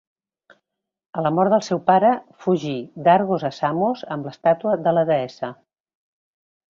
A 1.21 1.25
la 1.25 1.31
mort 1.39 1.53
del 1.55 1.61
seu 1.67 1.81
pare, 1.89 2.09
fugí 2.45 2.73
d'Argos 3.07 3.45
a 3.49 3.51
Samos 3.57 4.01
amb 4.17 4.29
l'estàtua 4.31 4.73
de 4.89 4.95
la 4.99 5.05
deessa. 5.11 5.51